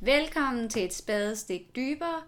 [0.00, 2.22] Velkommen til et spadestik dybere.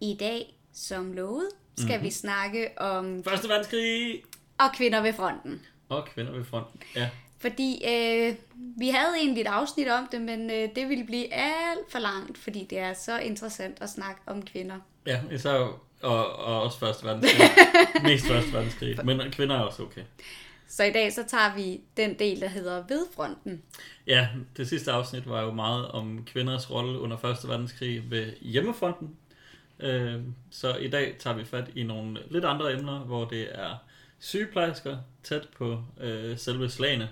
[0.00, 2.04] I dag, som lovet, skal mm-hmm.
[2.04, 4.22] vi snakke om Første verdenskrig
[4.58, 5.66] og kvinder ved fronten.
[5.88, 6.80] og kvinder ved fronten.
[6.96, 7.08] Ja,
[7.38, 8.34] Fordi øh,
[8.78, 12.38] vi havde egentlig et afsnit om det, men øh, det ville blive alt for langt,
[12.38, 14.76] fordi det er så interessant at snakke om kvinder.
[15.06, 15.50] ja især
[16.02, 17.50] og, og også første verdenskrig.
[18.02, 19.04] Mest første verdenskrig.
[19.04, 20.02] Men kvinder er også okay.
[20.70, 23.62] Så i dag så tager vi den del, der hedder Vedfronten.
[24.06, 29.16] Ja, det sidste afsnit var jo meget om kvinders rolle under første verdenskrig ved hjemmefronten.
[29.80, 30.20] Øh,
[30.50, 33.76] så i dag tager vi fat i nogle lidt andre emner, hvor det er
[34.18, 37.08] sygeplejersker tæt på øh, selve slagene.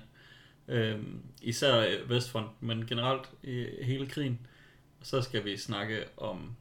[0.68, 0.98] Øh,
[1.42, 4.46] især Vestfronten, men generelt i hele krigen.
[5.00, 6.56] Og så skal vi snakke om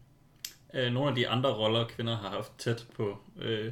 [0.73, 3.71] nogle af de andre roller, kvinder har haft tæt på øh,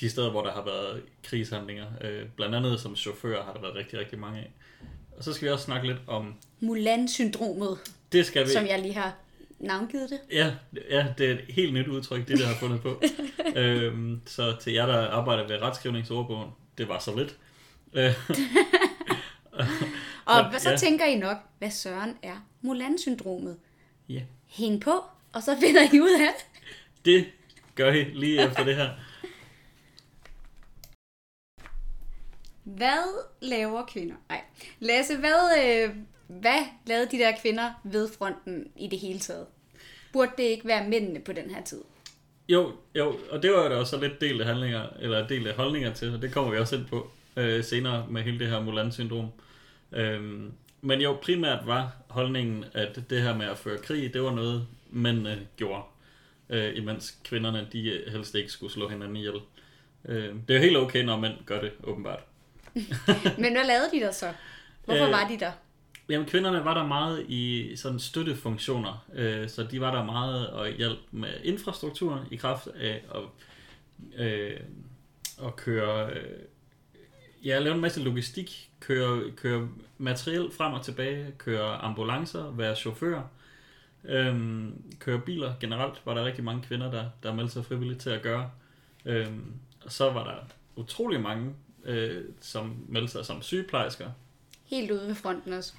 [0.00, 1.86] de steder, hvor der har været krigshandlinger.
[2.00, 4.50] Øh, blandt andet som chauffør har der været rigtig, rigtig mange af.
[5.16, 7.78] Og så skal vi også snakke lidt om, Mulan-syndromet,
[8.12, 8.50] det skal vi...
[8.50, 9.14] som jeg lige har
[9.58, 10.20] navngivet det.
[10.32, 10.52] Ja,
[10.90, 13.02] ja, det er et helt nyt udtryk, det der har fundet på.
[13.60, 17.36] øhm, så til jer, der arbejder ved retskrivningsordbogen, det var så lidt.
[17.92, 18.14] Øh,
[20.24, 20.76] Og Men, så ja.
[20.76, 23.56] tænker I nok, hvad søren er Mulan-syndromet?
[24.08, 26.64] ja, Hæng på, og så finder I ud af det.
[27.04, 27.26] det
[27.74, 28.88] gør I lige efter det her.
[32.76, 34.14] Hvad laver kvinder?
[34.28, 34.40] Nej.
[34.80, 35.94] Lasse, hvad, øh,
[36.26, 39.46] hvad lavede de der kvinder ved fronten i det hele taget?
[40.12, 41.80] Burde det ikke være mændene på den her tid?
[42.48, 45.54] Jo, jo, og det var jo da også lidt del af handlinger, eller del af
[45.54, 48.60] holdninger til, og det kommer vi også ind på øh, senere med hele det her
[48.60, 49.28] Mulan-syndrom.
[49.92, 54.34] Øhm, men jo, primært var holdningen, at det her med at føre krig, det var
[54.34, 55.82] noget, mændene gjorde,
[56.48, 59.40] øh, imens kvinderne, de helst ikke skulle slå hinanden ihjel.
[60.04, 62.20] Øh, det er jo helt okay, når mænd gør det, åbenbart.
[63.42, 64.32] Men hvad lavede de der så?
[64.84, 65.52] Hvorfor Øh, var de der?
[66.08, 70.70] Jamen, kvinderne var der meget i sådan støttefunktioner, øh, så de var der meget og
[70.70, 73.22] hjælp med infrastrukturen i kraft af at,
[74.26, 74.60] øh,
[75.46, 76.38] at køre, øh,
[77.44, 83.22] ja, lave en masse logistik, køre, køre materiel frem og tilbage, køre ambulancer, være chauffør,
[84.04, 84.64] øh,
[84.98, 88.22] køre biler generelt, var der rigtig mange kvinder, der, der meldte sig frivilligt til at
[88.22, 88.50] gøre.
[89.04, 89.26] Øh,
[89.84, 90.36] og så var der
[90.76, 91.54] utrolig mange,
[91.84, 94.10] øh, som meldte sig som sygeplejersker,
[94.64, 95.72] Helt ude ved fronten også.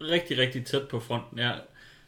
[0.00, 1.52] rigtig, rigtig tæt på fronten, ja.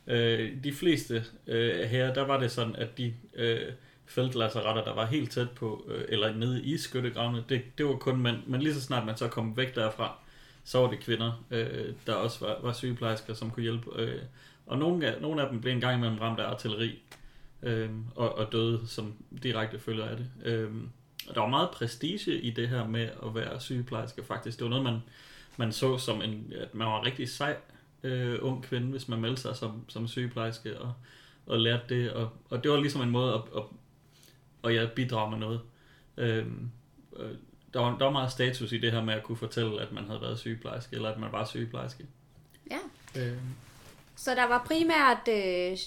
[0.06, 3.72] Øh, de fleste øh, her, der var det sådan, at de øh,
[4.06, 8.20] feltlasseretter, der var helt tæt på, øh, eller nede i skyttegravene, det, det var kun
[8.20, 8.36] mænd.
[8.46, 10.18] Men lige så snart man så kom væk derfra,
[10.64, 14.00] så var det kvinder, øh, der også var, var sygeplejersker, som kunne hjælpe.
[14.00, 14.22] Øh,
[14.66, 17.02] og nogle af, nogle af dem blev en gang imellem ramt af artilleri,
[17.62, 20.26] øh, og, og døde som direkte følger af det.
[20.44, 20.70] Øh,
[21.28, 24.58] og der var meget prestige i det her med at være sygeplejerske, faktisk.
[24.58, 25.02] Det var noget, man,
[25.56, 27.56] man så som en, at man var rigtig sej
[28.02, 30.92] øh, ung kvinde, hvis man meldte sig som, som sygeplejerske og,
[31.46, 32.12] og lærte det.
[32.12, 33.62] Og, og det var ligesom en måde at, at,
[34.64, 35.60] at ja, bidrage med noget.
[36.16, 36.70] Øhm,
[37.16, 37.30] øh,
[37.74, 40.04] der, var, der var meget status i det her med at kunne fortælle, at man
[40.04, 42.06] havde været sygeplejerske, eller at man var sygeplejerske.
[42.70, 42.78] Ja.
[43.20, 43.54] Øhm,
[44.16, 45.78] Så der var primært øh,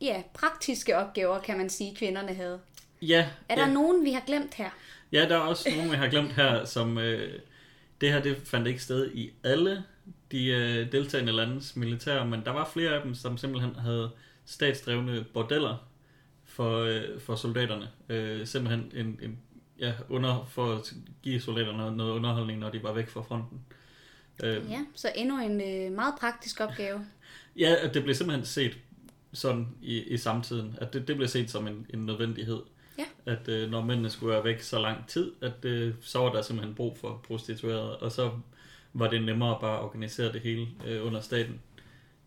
[0.00, 2.60] ja, praktiske opgaver, kan man sige, kvinderne havde.
[3.08, 3.72] Ja, Er der ja.
[3.72, 4.70] nogen, vi har glemt her?
[5.12, 7.38] Ja, der er også nogle, jeg har glemt her, som øh,
[8.00, 9.84] det her det fandt ikke sted i alle
[10.32, 14.10] de øh, deltagende landes militær, men der var flere af dem, som simpelthen havde
[14.44, 15.88] statsdrevne bordeller
[16.44, 17.88] for, øh, for soldaterne.
[18.08, 19.38] Øh, simpelthen en, en,
[19.78, 20.92] ja, under, for at
[21.22, 23.60] give soldaterne noget, underholdning, når de var væk fra fronten.
[24.42, 27.06] Øh, Ja, så endnu en øh, meget praktisk opgave.
[27.56, 28.78] Ja, det blev simpelthen set
[29.32, 32.60] sådan i, i samtiden, at det, det blev set som en, en nødvendighed.
[32.98, 33.04] Ja.
[33.26, 36.42] At øh, når mændene skulle være væk så lang tid, at øh, så var der
[36.42, 38.30] simpelthen brug for prostituerede, og så
[38.92, 41.60] var det nemmere bare at organisere det hele øh, under staten.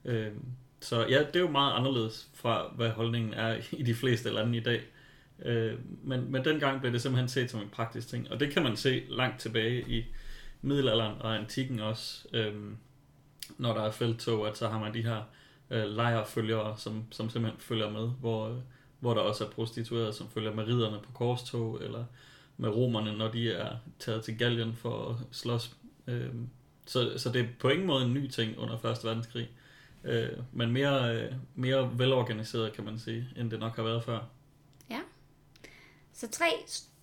[0.05, 0.31] Øh,
[0.79, 4.57] så ja, det er jo meget anderledes fra, hvad holdningen er i de fleste lande
[4.57, 4.81] i dag.
[5.45, 5.73] Øh,
[6.03, 8.77] men, men dengang blev det simpelthen set som en praktisk ting, og det kan man
[8.77, 10.05] se langt tilbage i
[10.61, 12.27] middelalderen og antikken også.
[12.33, 12.53] Øh,
[13.57, 15.21] når der er felttog, at så har man de her
[15.69, 18.57] øh, lejrfølgere, som, som simpelthen følger med, hvor, øh,
[18.99, 22.05] hvor der også er prostituerede, som følger med ridderne på korstog, eller
[22.57, 25.75] med romerne, når de er taget til Gallien for at slås.
[26.07, 26.33] Øh,
[26.85, 29.03] så, så det er på ingen måde en ny ting under 1.
[29.03, 29.49] verdenskrig,
[30.03, 34.19] øh, men mere, øh, mere velorganiseret, kan man sige, end det nok har været før.
[34.89, 34.99] Ja.
[36.13, 36.45] Så tre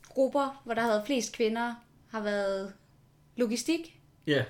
[0.09, 1.75] grupper, hvor der havde flest kvinder,
[2.09, 2.73] har været
[3.37, 4.45] logistik, Ja, yeah,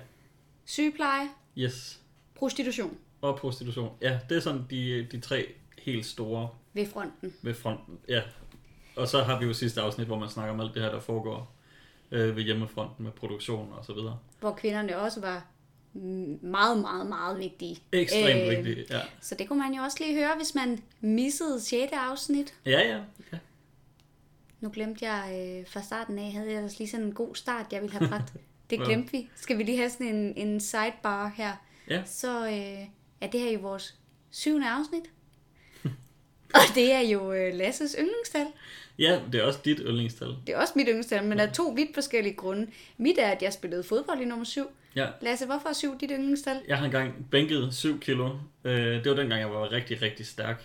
[0.65, 2.01] sygepleje, yes.
[2.35, 3.97] prostitution Og prostitution.
[4.01, 7.33] Ja, det er sådan de, de tre helt store ved fronten.
[7.41, 7.99] ved fronten.
[8.09, 8.21] Ja.
[8.95, 10.99] Og så har vi jo sidste afsnit, hvor man snakker om alt det her, der
[10.99, 11.55] foregår
[12.11, 14.19] øh, ved hjemmefronten med produktion og så videre.
[14.39, 15.45] Hvor kvinderne også var
[16.41, 17.81] meget, meget, meget vigtige.
[17.91, 18.99] Ekstremt Øh, vigtigt, ja.
[19.21, 21.91] Så det kunne man jo også lige høre, hvis man missede 6.
[21.93, 22.53] afsnit.
[22.65, 22.99] Ja, ja.
[23.31, 23.37] ja.
[24.59, 27.65] Nu glemte jeg øh, fra starten af, havde jeg ellers lige sådan en god start,
[27.71, 28.33] jeg ville have bragt.
[28.69, 29.29] Det glemte vi.
[29.35, 31.53] Skal vi lige have sådan en, en sidebar her?
[31.89, 32.03] Ja.
[32.05, 32.87] Så øh,
[33.21, 33.99] er det her jo vores
[34.31, 35.03] syvende afsnit.
[36.53, 38.45] Og det er jo øh, Lasses yndlingstal.
[38.99, 40.27] Ja, det er også dit yndlingstal.
[40.47, 42.67] Det er også mit yndlingstal, men af to vidt forskellige grunde.
[42.97, 44.67] Mit er, at jeg spillede fodbold i nummer syv.
[44.95, 45.07] Ja.
[45.21, 46.61] Lasse, hvorfor er syv dit yndlingstal?
[46.67, 48.29] Jeg har engang bænket 7 kilo.
[48.63, 50.63] Øh, det var dengang, jeg var rigtig, rigtig stærk.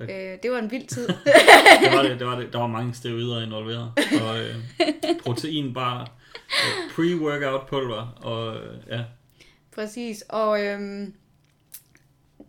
[0.00, 0.08] Øh,
[0.42, 1.08] det var en vild tid.
[1.82, 2.52] Det var det, det var det.
[2.52, 3.92] Der var mange steroider involveret.
[4.22, 4.54] Og øh,
[5.24, 9.00] protein bare, øh, pre-workout pulver, og øh, ja.
[9.74, 10.24] Præcis.
[10.28, 11.14] Og øhm,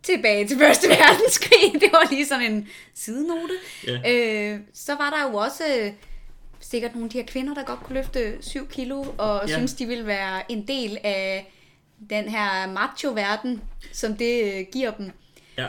[0.06, 1.74] tilbage til Første Verdenskrig.
[1.82, 3.54] Det var lige sådan en sidenote.
[3.88, 4.14] Ja.
[4.54, 5.92] Øh, så var der jo også øh,
[6.60, 9.54] sikkert nogle af de her kvinder, der godt kunne løfte 7 kilo, og Ja.
[9.58, 11.52] synes, de ville være en del af
[12.10, 13.62] den her macho-verden,
[13.92, 15.12] som det øh, giver dem.
[15.58, 15.68] Ja.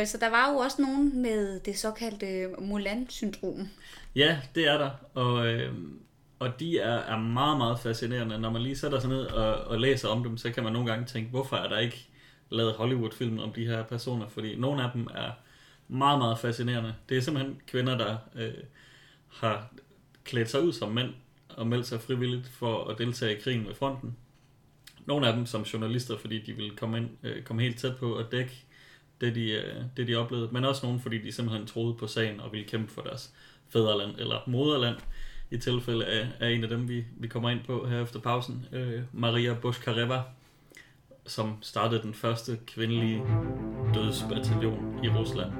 [0.00, 3.68] Øh, så der var jo også nogen med det såkaldte Mulan-syndrom.
[4.14, 4.90] ja, det er der.
[5.14, 5.72] Og, øh,
[6.38, 8.38] og de er, er meget, meget fascinerende.
[8.38, 10.88] Når man lige sætter sig ned og, og læser om dem, så kan man nogle
[10.90, 12.07] gange tænke, hvorfor er der ikke
[12.50, 14.28] lavet Hollywood-film om de her personer?
[14.28, 15.30] Fordi nogle af dem er
[15.88, 16.94] meget, meget fascinerende.
[17.08, 18.54] Det er simpelthen kvinder, der øh,
[19.28, 19.70] har
[20.24, 21.14] klædt sig ud som mænd
[21.48, 24.16] og meldt sig frivilligt for at deltage i krigen ved fronten.
[25.06, 28.14] Nogle af dem som journalister, fordi de ville komme, ind, øh, komme helt tæt på
[28.14, 28.64] at dække
[29.20, 30.48] det de, øh, det, de oplevede.
[30.52, 33.34] Men også nogle, fordi de simpelthen troede på sagen og ville kæmpe for deres
[33.68, 34.96] fædreland eller moderland.
[35.50, 38.66] I tilfælde af, af en af dem, vi, vi kommer ind på her efter pausen.
[38.72, 40.22] Øh, Maria Boshkareva,
[41.28, 43.22] som startede den første kvindelige
[43.94, 45.50] dødsbataljon i Rusland.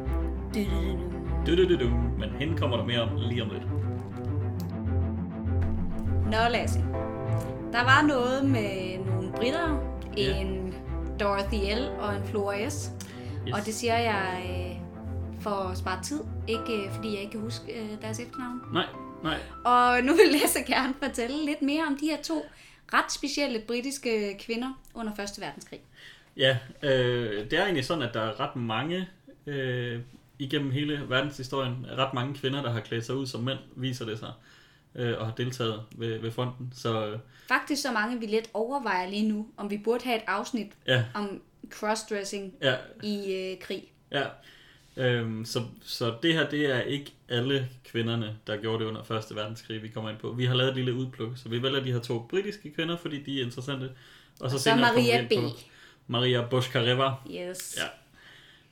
[1.47, 1.89] Du, du, du, du.
[2.19, 3.63] Men hende kommer der mere om lige om lidt.
[6.25, 6.79] Nå, Lasse.
[7.73, 9.79] Der var noget med nogle britter,
[10.17, 10.37] Ja.
[10.41, 10.75] en
[11.21, 11.89] Dorothy L.
[12.01, 12.91] og en Flora S.
[13.49, 13.55] Yes.
[13.55, 14.77] Og det siger jeg øh,
[15.41, 18.61] for at spare tid, ikke øh, fordi jeg ikke kan huske øh, deres efternavn.
[18.73, 18.87] Nej,
[19.23, 19.37] nej.
[19.65, 22.43] Og nu vil Lasse gerne fortælle lidt mere om de her to
[22.95, 25.19] ret specielle britiske kvinder under 1.
[25.39, 25.81] verdenskrig.
[26.37, 29.09] Ja, øh, det er egentlig sådan, at der er ret mange
[29.47, 30.01] øh,
[30.39, 34.19] igennem hele verdenshistorien, ret mange kvinder, der har klædt sig ud som mænd, viser det
[34.19, 34.33] sig,
[34.95, 36.73] øh, og har deltaget ved, ved fronten.
[36.75, 37.19] Så øh,
[37.49, 41.05] Faktisk så mange, vi lidt overvejer lige nu, om vi burde have et afsnit ja,
[41.15, 43.83] om crossdressing ja, i øh, krig.
[44.11, 44.25] ja.
[44.99, 49.01] Øhm, så, så det her, det er ikke alle kvinderne, der gjorde det under
[49.31, 49.37] 1.
[49.37, 50.33] verdenskrig, vi kommer ind på.
[50.33, 53.23] Vi har lavet et lille udpluk, så vi vælger de her to britiske kvinder, fordi
[53.23, 53.91] de er interessante.
[54.41, 55.33] Og så, Og så Maria B.
[55.35, 55.51] på
[56.07, 57.79] Maria Boshkareva, Yes.
[57.79, 57.87] Ja.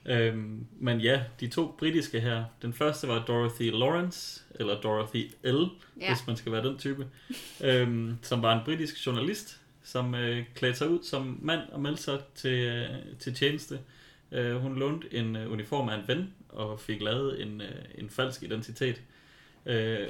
[0.09, 2.45] Øhm, men ja, de to britiske her.
[2.63, 5.57] Den første var Dorothy Lawrence, eller Dorothy L.
[6.01, 6.15] Ja.
[6.15, 7.07] hvis man skal være den type,
[7.61, 12.03] øhm, som var en britisk journalist, som øh, klædte sig ud som mand og meldte
[12.03, 12.89] sig til, øh,
[13.19, 13.75] til tjeneste.
[13.75, 13.81] Øh,
[14.33, 18.11] Øh, hun lånte en øh, uniform af en ven og fik lavet en, øh, en
[18.11, 19.03] falsk identitet.
[19.67, 20.09] Øh,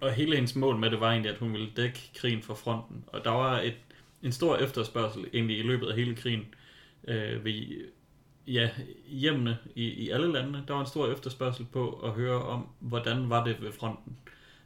[0.00, 3.04] og hele hendes mål med det var egentlig, at hun ville dække krigen fra fronten.
[3.06, 3.74] Og der var et,
[4.22, 6.54] en stor efterspørgsel egentlig i løbet af hele krigen
[7.08, 7.84] øh, ved,
[8.46, 8.70] ja,
[9.06, 13.30] hjemmene i, i alle landene, der var en stor efterspørgsel på at høre om, hvordan
[13.30, 14.16] var det ved fronten.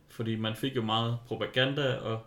[0.08, 2.20] Fordi man fik jo meget propaganda, og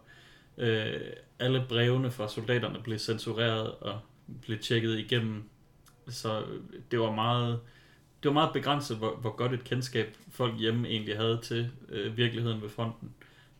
[0.57, 0.99] øh,
[1.39, 3.99] alle brevene fra soldaterne blev censureret og
[4.41, 5.49] blev tjekket igennem.
[6.11, 6.61] Så øh,
[6.91, 7.59] det var meget,
[8.23, 12.17] det var meget begrænset, hvor, hvor godt et kendskab folk hjemme egentlig havde til øh,
[12.17, 13.13] virkeligheden ved fronten.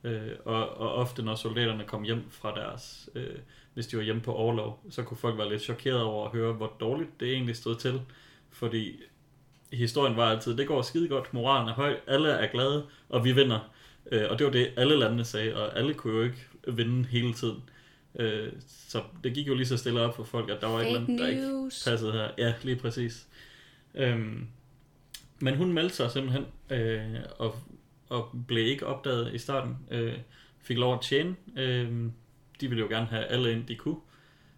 [0.03, 3.36] Øh, og, og ofte når soldaterne kom hjem fra deres, øh,
[3.74, 6.53] hvis de var hjemme på overlov, så kunne folk være lidt chokeret over at høre,
[6.53, 8.01] hvor dårligt det egentlig stod til.
[8.50, 9.00] Fordi
[9.74, 13.31] historien var altid, det går skide godt, moralen er høj, alle er glade, og vi
[13.31, 13.60] vinder.
[14.12, 17.34] Øh, og det var det, alle landene sagde, og alle kunne jo ikke vinde hele
[17.34, 17.55] tiden.
[17.55, 17.80] Øh,
[18.68, 21.00] så det gik jo lige så stille op for folk, at der var et eller
[21.00, 22.30] Fake andet, der ikke passede her.
[22.38, 23.27] Ja, lige præcis.
[23.96, 24.48] Øhm,
[25.39, 27.56] men hun meldte sig simpelthen, øh, og,
[28.10, 29.77] og blev ikke opdaget i starten.
[29.91, 30.18] Øh,
[30.62, 31.36] fik lov at tjene.
[31.58, 32.06] Øh,
[32.62, 33.98] de ville jo gerne have alle ind, de kunne.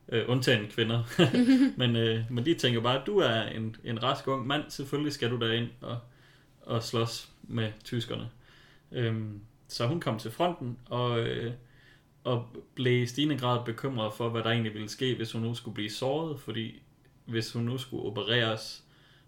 [0.10, 1.04] Øh, undtagen kvinder.
[1.80, 5.14] men, øh, men de tænker bare, at du er en, en rask ung mand, selvfølgelig
[5.14, 6.00] skal du derind og,
[6.62, 8.30] og slås med tyskerne.
[8.92, 11.54] Øhm, så hun kom til fronten, og, øh,
[12.24, 15.56] og blev i stigende grad bekymret for, hvad der egentlig ville ske, hvis hun nu
[15.56, 16.82] skulle blive såret, fordi
[17.26, 18.84] hvis hun nu skulle opereres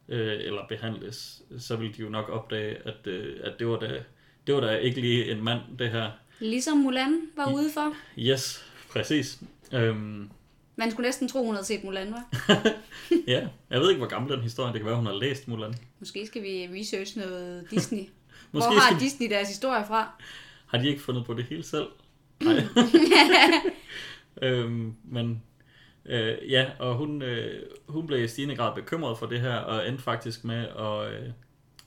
[0.09, 4.03] øh, eller behandles, så ville de jo nok opdage, at, øh, at det, var da,
[4.47, 6.11] det var da ikke lige en mand, det her.
[6.39, 7.93] Ligesom Mulan var ude for.
[8.19, 9.39] Yes, præcis.
[9.73, 10.29] Øhm,
[10.75, 12.29] Man skulle næsten tro, hun havde set Mulan, var.
[13.27, 15.73] ja, jeg ved ikke, hvor gammel den historie, det kan være, hun har læst Mulan.
[15.99, 17.99] Måske skal vi research noget Disney.
[18.51, 20.09] Måske Hvor har skal- Disney deres historie fra?
[20.65, 21.85] Har de ikke fundet på det hele selv?
[22.43, 22.63] Nej.
[24.41, 25.41] øhm, men
[26.05, 29.87] Øh, ja, og hun, øh, hun blev i stigende grad bekymret for det her, og
[29.87, 31.29] endte faktisk med at, øh,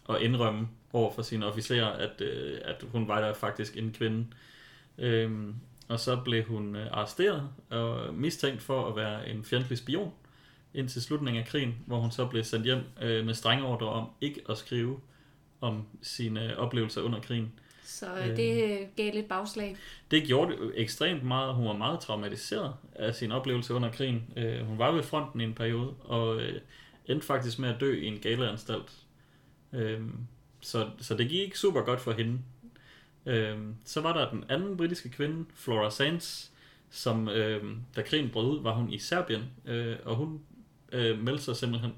[0.09, 4.27] at indrømme over for sine officerer, at, øh, at hun var der faktisk en kvinde.
[4.99, 5.55] Øhm,
[5.89, 10.13] og så blev hun øh, arresteret og mistænkt for at være en fjendtlig spion
[10.75, 14.11] indtil slutningen af krigen, hvor hun så blev sendt hjem øh, med strenge ordre om
[14.21, 15.01] ikke at skrive
[15.61, 17.53] om sine oplevelser under krigen.
[17.89, 19.77] Så øh, det gav lidt bagslag.
[20.11, 21.55] Det gjorde det ekstremt meget.
[21.55, 24.33] Hun var meget traumatiseret af sin oplevelse under krigen.
[24.37, 26.61] Øh, hun var ved fronten i en periode, og øh,
[27.07, 28.93] endte faktisk med at dø i en galeanstalt.
[29.73, 30.01] Øh,
[30.61, 32.39] så, så det gik ikke super godt for hende.
[33.27, 36.53] Øh, så var der den anden britiske kvinde, Flora Sands,
[36.91, 40.41] som øh, da krigen brød ud, var hun i Serbien, øh, og hun
[40.93, 41.93] øh, meldte sig simpelthen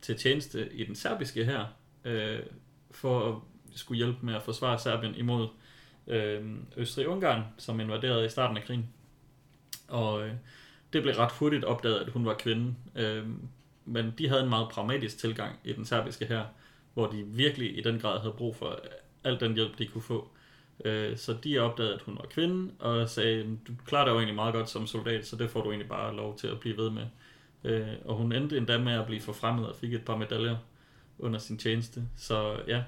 [0.00, 1.66] til tjeneste i den serbiske her,
[2.04, 2.40] øh,
[2.90, 5.48] for at skulle hjælpe med at forsvare Serbien imod
[6.06, 6.44] øh,
[6.76, 8.88] Østrig-Ungarn, som invaderede i starten af krigen.
[9.88, 10.32] Og øh,
[10.92, 12.74] det blev ret hurtigt opdaget, at hun var kvinde.
[12.96, 13.26] Øh,
[13.84, 16.44] men de havde en meget pragmatisk tilgang i den serbiske her,
[16.94, 18.90] hvor de virkelig i den grad havde brug for øh,
[19.24, 20.28] al den hjælp, de kunne få.
[20.84, 24.34] Øh, så de opdagede, at hun var kvinde, og sagde, du klarer dig jo egentlig
[24.34, 26.90] meget godt som soldat, så det får du egentlig bare lov til at blive ved
[26.90, 27.06] med.
[27.64, 30.56] Øh, og hun endte endda med at blive forfremmet og fik et par medaljer
[31.18, 32.02] under sin tjeneste.
[32.16, 32.82] Så ja.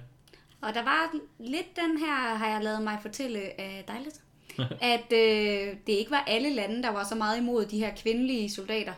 [0.65, 4.21] Og der var lidt den her, har jeg lavet mig fortælle af dejligt,
[4.95, 8.51] at øh, det ikke var alle lande, der var så meget imod de her kvindelige
[8.51, 8.93] soldater.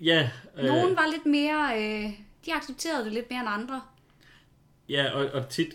[0.00, 0.30] Ja.
[0.56, 2.10] Øh, Nogen var lidt mere, øh,
[2.46, 3.82] de accepterede det lidt mere end andre.
[4.88, 5.74] Ja, og, og tit,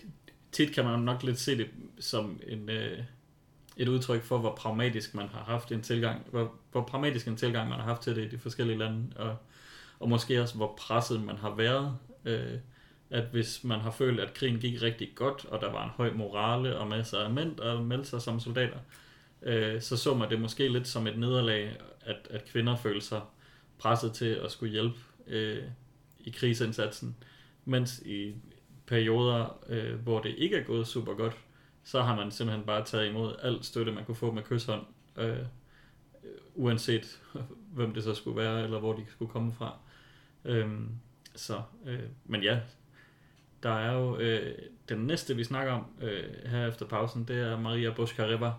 [0.52, 2.98] tit kan man nok lidt se det som en, øh,
[3.76, 7.68] et udtryk for, hvor pragmatisk man har haft en tilgang, hvor, hvor pragmatisk en tilgang
[7.68, 9.36] man har haft til det i de forskellige lande, og,
[9.98, 11.98] og måske også hvor presset man har været.
[12.24, 12.58] Øh,
[13.14, 16.12] at hvis man har følt, at krigen gik rigtig godt, og der var en høj
[16.12, 18.78] morale og masser af mænd, der meldte sig som soldater,
[19.42, 23.20] øh, så så man det måske lidt som et nederlag, at, at kvinder følte sig
[23.78, 25.62] presset til at skulle hjælpe øh,
[26.20, 27.16] i krigsindsatsen,
[27.64, 28.34] mens i
[28.86, 31.36] perioder, øh, hvor det ikke er gået super godt,
[31.84, 35.38] så har man simpelthen bare taget imod al støtte, man kunne få med kysshånd, øh,
[36.54, 37.20] uanset
[37.74, 39.78] hvem det så skulle være, eller hvor de skulle komme fra.
[40.44, 40.70] Øh,
[41.34, 42.60] så, øh, men ja,
[43.64, 47.60] der er jo øh, den næste, vi snakker om øh, her efter pausen, det er
[47.60, 48.52] Maria Buscareva,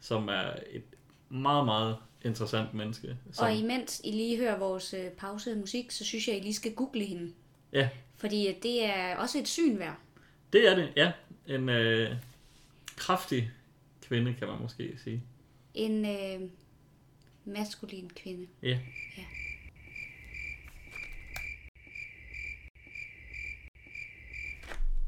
[0.00, 0.82] som er et
[1.28, 3.16] meget, meget interessant menneske.
[3.32, 3.44] Som...
[3.44, 6.74] Og imens I lige hører vores øh, pause musik, så synes jeg, I lige skal
[6.74, 7.32] google hende.
[7.72, 7.88] Ja.
[8.16, 9.96] Fordi det er også et syn værd.
[10.52, 11.12] Det er det, ja.
[11.46, 12.16] En øh,
[12.96, 13.50] kraftig
[14.02, 15.22] kvinde, kan man måske sige.
[15.74, 16.48] En øh,
[17.44, 18.46] maskulin kvinde.
[18.62, 18.78] Ja.
[19.18, 19.22] ja.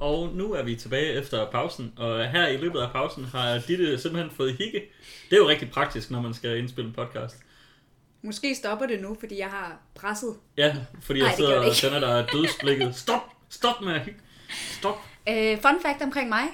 [0.02, 3.99] Og nu er vi tilbage efter pausen, og her i løbet af pausen har Ditte
[3.99, 4.82] simpelthen fået hikke.
[5.30, 7.37] Det er jo rigtig praktisk, når man skal indspille en podcast.
[8.23, 10.37] Måske stopper det nu, fordi jeg har presset.
[10.56, 12.97] Ja, fordi jeg Ej, sidder og sender dig dødsblikket.
[12.97, 13.21] Stop!
[13.49, 14.21] Stop med at hygge.
[14.50, 14.97] Stop!
[15.30, 16.44] Uh, fun fact omkring mig,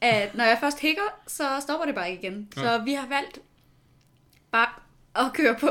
[0.00, 2.48] at når jeg først hikker, så stopper det bare ikke igen.
[2.56, 2.62] Ja.
[2.62, 3.38] Så vi har valgt
[4.52, 4.68] bare
[5.26, 5.70] at køre på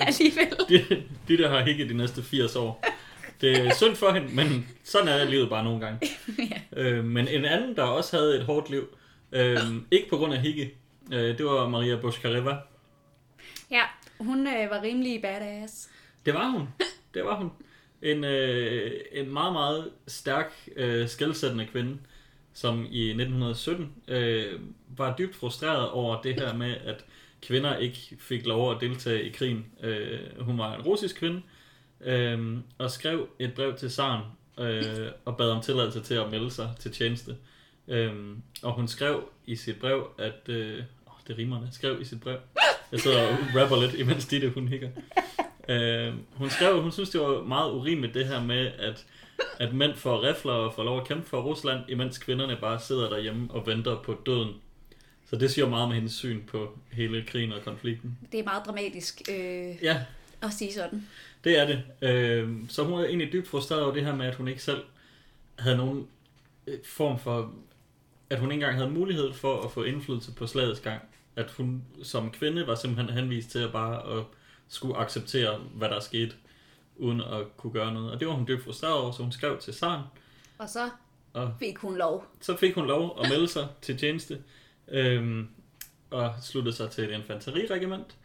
[0.00, 0.56] alligevel.
[0.68, 2.84] De, de der har hikket de næste 80 år.
[3.40, 6.08] Det er synd for hende, men sådan er livet bare nogle gange.
[6.74, 6.82] ja.
[6.82, 8.96] øh, men en anden, der også havde et hårdt liv,
[9.32, 9.58] øh,
[9.90, 10.74] ikke på grund af hikke,
[11.12, 12.56] øh, det var Maria Buscareva.
[13.70, 13.82] Ja,
[14.20, 15.90] hun øh, var rimelig badass.
[16.26, 16.68] Det var hun.
[17.14, 17.50] Det var hun.
[18.02, 21.98] En, øh, en meget, meget stærk, øh, skældsættende kvinde,
[22.52, 24.60] som i 1917 øh,
[24.96, 27.04] var dybt frustreret over det her med, at
[27.42, 29.66] kvinder ikke fik lov at deltage i krigen.
[29.82, 31.42] Øh, hun var en russisk kvinde, øh,
[32.78, 34.24] og skrev et brev til Saren
[34.58, 37.36] øh, og bad om tilladelse til at melde sig til tjeneste.
[37.88, 38.12] Øh,
[38.62, 40.48] og hun skrev i sit brev, at...
[40.48, 40.82] Øh,
[41.28, 41.68] det rimer det.
[41.72, 42.38] Skrev i sit brev.
[42.92, 44.88] Jeg sidder og rapper lidt, imens Ditte hun hikker.
[45.68, 49.06] Øh, hun skrev, at hun synes, det var meget urimeligt det her med, at,
[49.58, 53.08] at mænd får rifler og får lov at kæmpe for Rusland, imens kvinderne bare sidder
[53.08, 54.54] derhjemme og venter på døden.
[55.30, 58.18] Så det siger meget med hendes syn på hele krigen og konflikten.
[58.32, 60.04] Det er meget dramatisk øh, ja.
[60.42, 61.06] At sige sådan.
[61.44, 62.08] Det er det.
[62.08, 64.82] Øh, så hun er egentlig dybt frustreret over det her med, at hun ikke selv
[65.58, 66.08] havde nogen
[66.66, 67.54] øh, form for,
[68.30, 71.02] at hun ikke engang havde mulighed for at få indflydelse på slagets gang.
[71.36, 74.24] At hun som kvinde var simpelthen henvist til at bare at
[74.68, 76.34] skulle acceptere, hvad der skete,
[76.96, 78.10] uden at kunne gøre noget.
[78.10, 80.02] Og det var hun dybt frustreret over, så hun skrev til Saren.
[80.58, 80.90] Og så
[81.36, 82.26] og fik hun lov.
[82.40, 84.42] Så fik hun lov at melde sig til tjeneste,
[84.88, 85.48] øhm,
[86.10, 88.16] og sluttede sig til et infanteriregiment,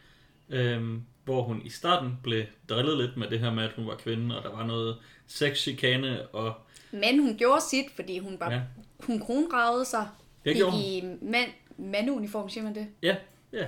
[0.50, 3.96] øhm, hvor hun i starten blev drillet lidt med det her med, at hun var
[3.96, 4.98] kvinde, og der var noget
[5.28, 6.28] sexchikane.
[6.28, 6.54] Og...
[6.92, 8.62] Men hun gjorde sit, fordi hun var ja.
[9.00, 10.08] hun kronravede sig.
[10.46, 12.88] Det gjorde I mand, manduniform, siger man det?
[13.04, 13.16] Ja,
[13.54, 13.66] ja.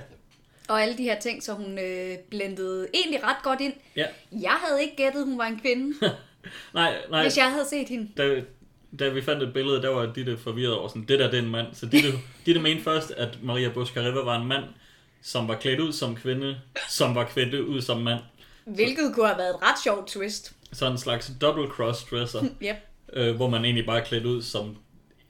[0.68, 3.74] og alle de her ting, så hun øh, blendede egentlig ret godt ind.
[3.96, 4.06] Ja.
[4.32, 5.94] Jeg havde ikke gættet, hun var en kvinde,
[6.74, 7.22] Nej, nej.
[7.22, 8.08] hvis jeg havde set hende.
[8.16, 8.42] Da,
[8.98, 11.42] da vi fandt et billede, der var Ditte forvirret over sådan, det der det er
[11.42, 11.66] en mand.
[11.72, 12.08] Så Ditte,
[12.46, 14.64] Ditte mente først, at Maria Buscareva var en mand,
[15.24, 18.20] som var klædt ud som kvinde, som var klædt ud som mand.
[18.64, 20.56] Hvilket kunne have været et ret sjovt twist.
[20.72, 22.76] Så en slags double cross-dresser, Yep.
[23.12, 24.76] øh, hvor man egentlig bare er klædt ud som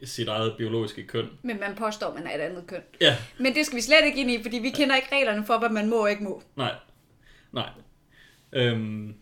[0.05, 1.31] sit eget biologiske køn.
[1.43, 2.81] Men man påstår, man er et andet køn.
[3.01, 5.59] Ja, Men det skal vi slet ikke ind i, fordi vi kender ikke reglerne for,
[5.59, 6.43] hvad man må og ikke må.
[6.57, 6.75] nej,
[7.53, 7.69] nej.
[8.53, 9.15] Øhm,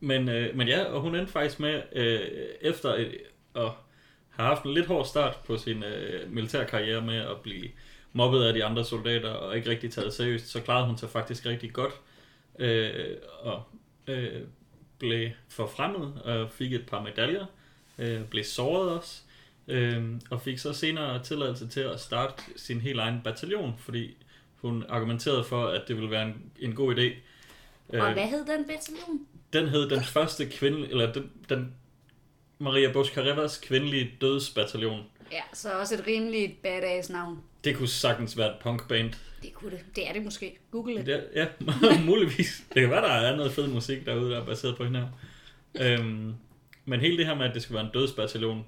[0.00, 2.20] men, øh, men ja, og hun endte faktisk med, øh,
[2.60, 3.16] efter et,
[3.56, 3.62] at
[4.30, 7.68] have haft en lidt hård start på sin øh, militærkarriere med at blive
[8.12, 11.46] mobbet af de andre soldater og ikke rigtig taget seriøst, så klarede hun sig faktisk
[11.46, 11.92] rigtig godt.
[12.58, 13.62] Øh, og
[14.06, 14.42] øh,
[14.98, 17.46] blev forfremmet og fik et par medaljer.
[17.98, 19.22] Øh, blev såret også.
[19.68, 24.16] Øh, og fik så senere tilladelse til at starte sin helt egen bataljon, fordi
[24.56, 27.12] hun argumenterede for, at det ville være en, en god idé.
[27.98, 29.26] Og hvad hed den bataljon?
[29.52, 31.74] Den hed den første kvinde, eller den, den
[32.58, 35.04] Maria Buscarevas kvindelige dødsbataljon.
[35.32, 37.38] Ja, så også et rimeligt badass navn.
[37.68, 39.12] Det kunne sagtens være et punkband.
[39.42, 39.80] Det kunne det.
[39.96, 40.58] Det er det måske.
[40.70, 41.06] Google det.
[41.06, 41.46] Det, ja,
[42.10, 42.64] muligvis.
[42.74, 45.08] Det kan være, der er noget fed musik derude, der er baseret på hende her.
[45.80, 46.34] Øhm,
[46.84, 48.66] men hele det her med, at det skulle være en dødsbataljon,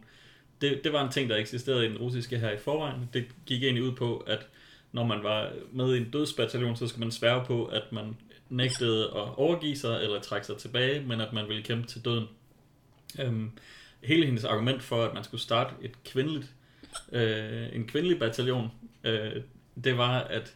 [0.61, 3.09] det, det var en ting, der eksisterede i den russiske her i forvejen.
[3.13, 4.47] Det gik egentlig ud på, at
[4.93, 8.17] når man var med i en dødsbataljon, så skulle man sværge på, at man
[8.49, 12.25] nægtede at overgive sig eller trække sig tilbage, men at man ville kæmpe til døden.
[13.21, 13.51] Øhm,
[14.03, 16.47] hele hendes argument for, at man skulle starte et kvindeligt,
[17.13, 18.69] øh, en kvindelig bataljon,
[19.05, 19.33] øh,
[19.85, 20.55] det var, at,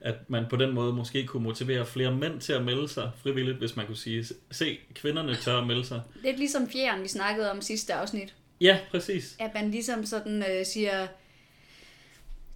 [0.00, 3.58] at man på den måde måske kunne motivere flere mænd til at melde sig frivilligt,
[3.58, 6.02] hvis man kunne sige, se, kvinderne tør at melde sig.
[6.22, 8.34] Lidt ligesom fjeren, vi snakkede om sidste afsnit.
[8.60, 9.36] Ja, præcis.
[9.40, 11.06] At man ligesom sådan øh, siger,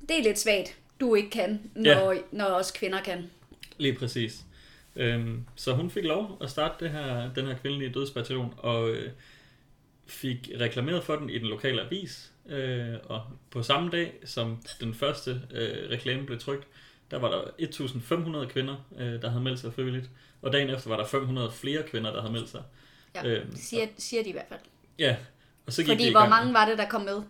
[0.08, 2.18] det er lidt svagt, du ikke kan, når, ja.
[2.32, 3.30] når også kvinder kan.
[3.78, 4.44] Lige præcis.
[4.96, 9.10] Øhm, så hun fik lov at starte det her, den her kvindelige dødsbataljon, og øh,
[10.06, 12.32] fik reklameret for den i den lokale avis.
[12.48, 16.66] Øh, og på samme dag, som den første øh, reklame blev trykt,
[17.10, 17.42] der var der
[18.46, 20.10] 1.500 kvinder, øh, der havde meldt sig frivilligt.
[20.42, 22.62] Og dagen efter var der 500 flere kvinder, der havde meldt sig.
[23.14, 24.60] Ja, Øhm, siger, siger de i hvert fald.
[24.98, 25.16] Ja,
[25.66, 27.22] og så gik Fordi hvor mange var det, der kom med?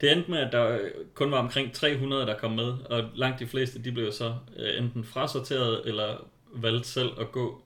[0.00, 0.78] Det endte med, at der
[1.14, 4.78] kun var omkring 300, der kom med, og langt de fleste, de blev så øh,
[4.78, 7.62] enten frasorteret, eller valgte selv at gå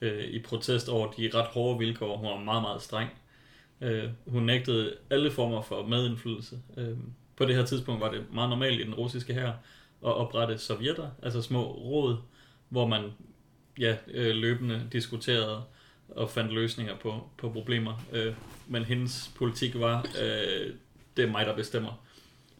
[0.00, 2.16] øh, i protest over de ret hårde vilkår.
[2.16, 3.10] Hun var meget, meget streng.
[3.80, 6.58] Øh, hun nægtede alle former for medindflydelse.
[6.76, 6.96] Øh,
[7.36, 11.10] på det her tidspunkt var det meget normalt i den russiske hær at oprette sovjetter,
[11.22, 12.16] altså små råd,
[12.68, 13.10] hvor man
[13.78, 15.62] ja, øh, løbende diskuterede
[16.08, 18.04] og fandt løsninger på, på problemer.
[18.12, 18.34] Øh,
[18.66, 20.74] men hendes politik var, øh,
[21.16, 22.04] det er mig, der bestemmer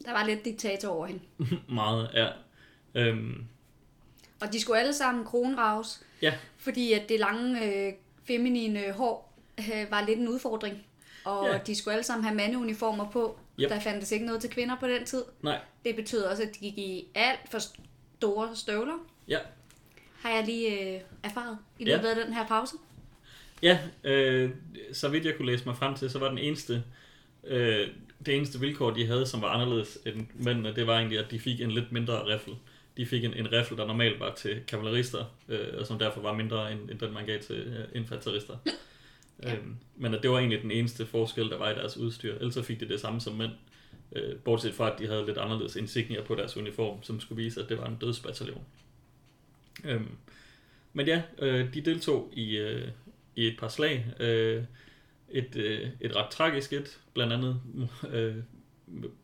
[0.05, 1.21] Der var lidt diktator over hende.
[1.69, 2.11] meget.
[2.15, 2.29] Ja.
[2.95, 3.45] Øhm,
[4.41, 7.93] Og de skulle alle sammen kronraves, ja, fordi at det lange, øh,
[8.25, 10.87] feminine hår øh, var lidt en udfordring.
[11.27, 11.59] Og Ja.
[11.67, 13.39] de skulle alle sammen have mandeuniformer på.
[13.61, 13.69] Yep.
[13.71, 15.23] Der fandtes ikke noget til kvinder på den tid.
[15.43, 17.59] nej, Det betød også, at de gik i alt for
[18.19, 18.95] store støvler.
[19.29, 19.39] ja.
[20.23, 21.97] Har jeg lige øh, erfaret i Ja.
[21.97, 22.77] løbet af den her pause.
[23.63, 24.51] Ja, øh,
[24.93, 26.83] så vidt jeg kunne læse mig frem til, så var den eneste,
[27.45, 27.89] øh,
[28.27, 31.39] det eneste vilkår, de havde, som var anderledes end mændene, det var egentlig, at de
[31.41, 32.55] fik en lidt mindre riffel.
[32.97, 36.33] De fik en, en riffel, der normalt var til kavalerister, øh, og som derfor var
[36.33, 38.57] mindre end, end den, man gav til øh, infanterister.
[39.43, 39.55] Ja.
[39.55, 42.35] Øhm, men at det var egentlig den eneste forskel, der var i deres udstyr.
[42.35, 43.53] Ellers så fik de det samme som mænd.
[44.13, 47.63] Øh, bortset fra, at de havde lidt anderledes insignier på deres uniform, som skulle vise,
[47.63, 48.65] at det var en dødsbataljon.
[49.85, 50.17] Øhm,
[50.93, 52.89] men ja, øh, de deltog i, øh,
[53.37, 54.07] i et par slag.
[54.21, 54.65] Øh,
[55.29, 57.61] et, øh, et ret tragisk et, blandt andet
[58.13, 58.37] øh,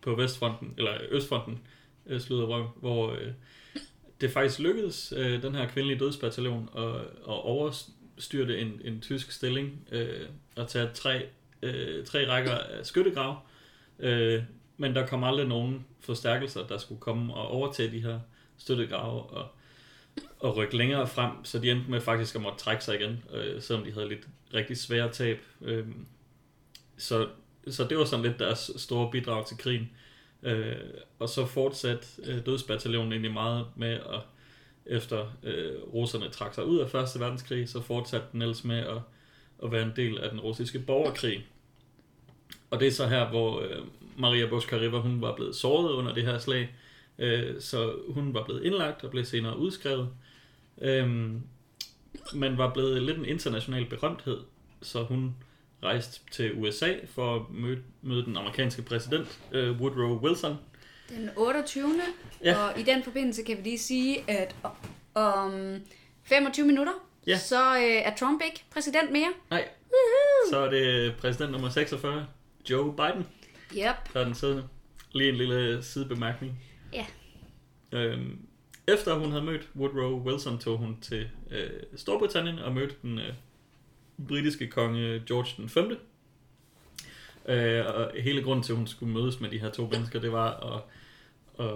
[0.00, 1.58] på Vestfronten, eller Østfronten,
[2.06, 3.32] øh, slutter røv, hvor øh,
[4.20, 6.94] det faktisk lykkedes øh, den her kvindelige dødsbataljon at,
[7.28, 7.84] at
[8.18, 11.26] styrte en, en tysk stilling øh, og tage tre,
[11.62, 13.38] øh, tre rækker af skyttegrav.
[13.98, 14.42] Øh,
[14.76, 18.20] men der kom aldrig nogen forstærkelser, der skulle komme og overtage de her
[18.58, 19.48] støttegrave og,
[20.40, 23.62] og rykke længere frem, så de endte med faktisk at måtte trække sig igen, øh,
[23.62, 25.38] selvom de havde lidt rigtig svære tab.
[25.60, 25.86] Øh,
[26.96, 27.28] så,
[27.68, 29.90] så det var sådan lidt deres store bidrag til krigen.
[30.42, 30.76] Øh,
[31.18, 34.20] og så fortsatte øh, dødsbataljonen egentlig meget med at,
[34.86, 39.00] efter øh, russerne trak sig ud af Første Verdenskrig, så fortsatte den ellers med at,
[39.64, 41.46] at være en del af den russiske borgerkrig.
[42.70, 43.82] Og det er så her, hvor øh,
[44.16, 46.74] Maria Boskareva, hun var blevet såret under det her slag,
[47.18, 50.08] øh, så hun var blevet indlagt og blev senere udskrevet,
[50.80, 51.08] øh,
[52.34, 54.40] men var blevet lidt en international berømthed,
[54.82, 55.34] så hun
[55.82, 60.56] rejste til USA for at møde, møde den amerikanske præsident, øh, Woodrow Wilson,
[61.16, 61.92] den 28.
[62.44, 62.56] Ja.
[62.58, 64.56] Og i den forbindelse kan vi lige sige, at
[65.14, 65.76] om
[66.22, 66.92] 25 minutter,
[67.26, 67.38] Ja.
[67.38, 69.32] så øh, er Trump ikke præsident mere.
[69.50, 69.68] Nej,
[70.50, 72.26] så er det præsident nummer 46,
[72.70, 73.26] Joe Biden,
[73.76, 74.12] Yep.
[74.14, 74.64] der er den siddende.
[75.12, 76.58] Lige en lille sidebemærkning.
[76.92, 77.06] Ja.
[77.92, 78.38] Øhm,
[78.88, 83.32] efter hun havde mødt Woodrow Wilson, tog hun til øh, Storbritannien og mødte den øh,
[84.28, 85.90] britiske konge George den 5.
[87.48, 90.32] Øh, og hele grunden til, at hun skulle mødes med de her to mennesker, det
[90.32, 90.82] var at,
[91.58, 91.74] at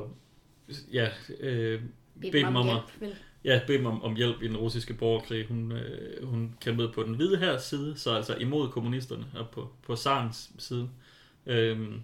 [0.93, 1.09] ja,
[1.41, 1.83] øh,
[2.21, 5.47] bede dem om hjælp, ja, dem om, om hjælp i den russiske borgerkrig.
[5.47, 9.71] Hun, øh, hun kæmpede på den hvide her side, så altså imod kommunisterne, og på,
[9.83, 10.89] på Sarens side.
[11.47, 12.03] Øhm,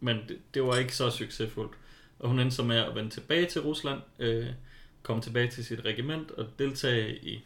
[0.00, 1.72] men det, det var ikke så succesfuldt.
[2.18, 4.46] Og hun endte så med at vende tilbage til Rusland, øh,
[5.02, 7.44] komme tilbage til sit regiment og deltage i,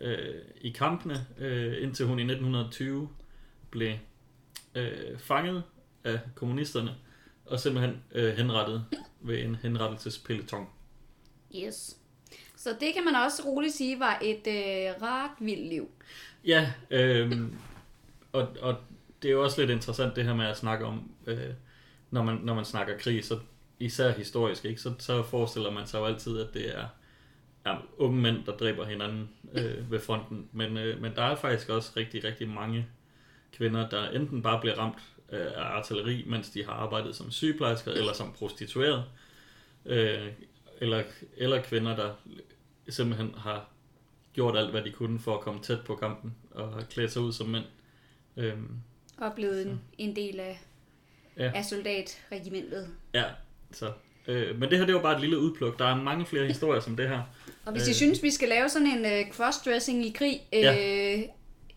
[0.00, 3.08] øh, i kampene, øh, indtil hun i 1920
[3.70, 3.94] blev
[4.74, 5.62] øh, fanget
[6.04, 6.94] af kommunisterne
[7.46, 8.84] og simpelthen øh, henrettet
[9.20, 10.66] ved en henrettelsespeloton.
[11.56, 11.96] Yes.
[12.56, 15.90] Så det kan man også roligt sige var et øh, ret vildt liv.
[16.44, 17.58] Ja, øhm,
[18.32, 18.76] og, og
[19.22, 21.50] det er jo også lidt interessant det her med at snakke om, øh,
[22.10, 23.38] når, man, når man snakker krig, så
[23.78, 24.80] især historisk, ikke?
[24.80, 26.86] Så, så forestiller man sig jo altid, at det er,
[27.64, 30.48] er unge mænd, der dræber hinanden øh, ved fronten.
[30.52, 32.86] Men, øh, men der er faktisk også rigtig, rigtig mange
[33.52, 34.98] kvinder, der enten bare bliver ramt
[35.32, 39.04] øh, af artilleri, mens de har arbejdet som sygeplejersker eller som prostitueret,
[39.86, 40.26] øh,
[40.80, 41.02] eller,
[41.36, 42.14] eller kvinder, der
[42.88, 43.70] simpelthen har
[44.32, 47.22] gjort alt, hvad de kunne for at komme tæt på kampen og har klædt sig
[47.22, 47.64] ud som mænd.
[49.18, 50.60] Og blevet en, en del af,
[51.38, 51.52] Ja.
[51.54, 52.88] af soldatregimentet.
[53.14, 53.24] ja,
[53.72, 53.92] så.
[54.26, 55.78] Øh, men det her, det var bare et lille udpluk.
[55.78, 57.22] Der er mange flere historier som det her.
[57.66, 57.90] Og hvis Øh.
[57.90, 61.22] I synes, vi skal lave sådan en øh, crossdressing i krig øh, Ja.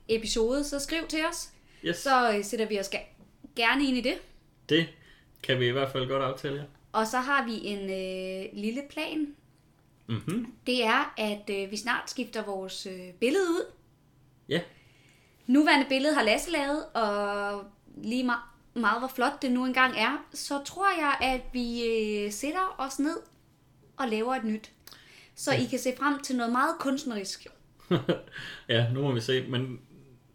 [0.10, 1.50] episode, så skriv til os.
[1.86, 2.90] Yes, Så øh, sætter vi os
[3.56, 4.16] gerne ind i det.
[4.70, 4.88] det
[5.44, 6.64] kan vi i hvert fald godt aftale, ja.
[6.92, 9.28] Og så har vi en øh, lille plan.
[10.08, 10.54] Mm-hmm.
[10.66, 13.66] Det er, at øh, vi snart skifter vores øh, billede ud.
[14.50, 14.62] Ja,
[15.50, 17.64] Nuværende billede har Lasse lavet, og
[18.04, 18.42] lige meget,
[18.74, 23.00] meget hvor flot det nu engang er, så tror jeg, at vi øh, sætter os
[23.00, 23.18] ned
[23.98, 24.72] og laver et nyt.
[25.36, 27.48] Så I kan se frem til noget meget kunstnerisk.
[28.70, 29.48] ja, nu må vi se.
[29.48, 29.82] Men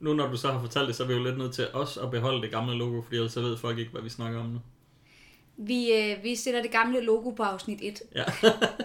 [0.05, 1.97] nu når du så har fortalt det, så er vi jo lidt nødt til os
[1.97, 4.47] at beholde det gamle logo, fordi ellers så ved folk ikke, hvad vi snakker om
[4.47, 4.59] nu.
[5.57, 8.25] Vi, øh, vi sætter det gamle logo på afsnit 1, Ja,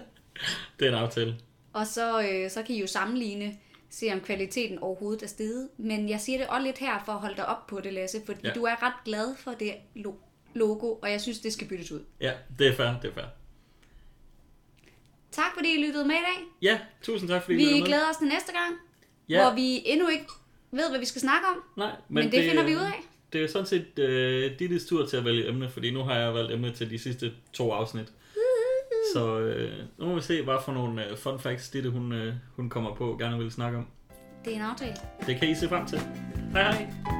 [0.80, 1.36] det er en aftale.
[1.74, 3.58] og så, øh, så kan I jo sammenligne,
[3.90, 5.70] se om kvaliteten overhovedet er steget.
[5.78, 8.22] Men jeg siger det også lidt her for at holde dig op på det, Lasse,
[8.26, 8.54] fordi Ja.
[8.54, 10.20] du er ret glad for det lo-
[10.54, 12.04] logo, og jeg synes, det skal byttes ud.
[12.22, 13.26] Ja, det er fair, det er fair.
[15.32, 16.46] Tak fordi I lyttede med i dag.
[16.62, 17.88] Ja, tusind tak fordi I Vi lyttede med.
[17.88, 18.76] glæder os til næste gang,
[19.30, 19.44] Ja.
[19.44, 20.26] hvor vi endnu ikke
[20.72, 21.64] ved, hvad vi skal snakke om.
[21.78, 23.04] Nej, Men, men det, det finder vi ud af.
[23.34, 26.34] Det er sådan set øh, Dittis tur til at vælge emne, fordi nu har jeg
[26.34, 28.12] valgt emne til de sidste to afsnit.
[29.14, 32.34] Så øh, nu må vi se, hvad for nogle øh, fun facts Ditte hun, øh,
[32.56, 33.88] hun kommer på og gerne vil snakke om.
[34.46, 34.96] Det er en aftale.
[35.26, 36.00] Det kan I se frem til.
[36.54, 37.19] Hej hej!